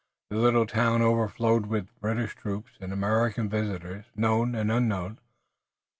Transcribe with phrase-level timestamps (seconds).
[0.31, 5.19] The little town overflowed with British troops, and American visitors known and unknown.